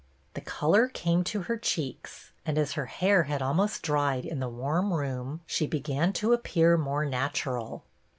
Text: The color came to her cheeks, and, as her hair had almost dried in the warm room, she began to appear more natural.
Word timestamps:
The 0.33 0.41
color 0.41 0.87
came 0.87 1.23
to 1.25 1.43
her 1.43 1.57
cheeks, 1.57 2.31
and, 2.43 2.57
as 2.57 2.71
her 2.71 2.87
hair 2.87 3.25
had 3.25 3.43
almost 3.43 3.83
dried 3.83 4.25
in 4.25 4.39
the 4.39 4.49
warm 4.49 4.91
room, 4.93 5.41
she 5.45 5.67
began 5.67 6.11
to 6.13 6.33
appear 6.33 6.75
more 6.75 7.05
natural. 7.05 7.83